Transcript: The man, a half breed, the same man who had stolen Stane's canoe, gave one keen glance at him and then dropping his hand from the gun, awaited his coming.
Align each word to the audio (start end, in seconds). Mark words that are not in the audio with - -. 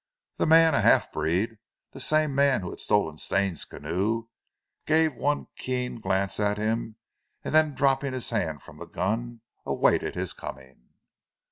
The 0.37 0.47
man, 0.47 0.73
a 0.73 0.81
half 0.81 1.11
breed, 1.11 1.59
the 1.91 1.99
same 1.99 2.33
man 2.33 2.61
who 2.61 2.71
had 2.71 2.79
stolen 2.79 3.17
Stane's 3.19 3.65
canoe, 3.65 4.29
gave 4.87 5.13
one 5.13 5.45
keen 5.55 5.99
glance 6.01 6.39
at 6.39 6.57
him 6.57 6.95
and 7.43 7.53
then 7.53 7.75
dropping 7.75 8.13
his 8.13 8.31
hand 8.31 8.63
from 8.63 8.77
the 8.79 8.87
gun, 8.87 9.41
awaited 9.63 10.15
his 10.15 10.33
coming. 10.33 10.89